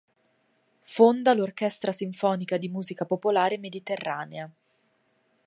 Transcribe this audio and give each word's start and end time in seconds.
Fonda 0.81 1.35
l'Orchestra 1.35 1.91
Sinfonica 1.91 2.57
di 2.57 2.69
Musica 2.69 3.05
Popolare 3.05 3.59
Mediterranea. 3.59 4.49